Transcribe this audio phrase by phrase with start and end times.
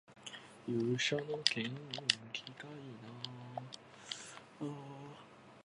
[0.67, 1.75] 勇者の剣をぬ
[2.33, 2.69] きたい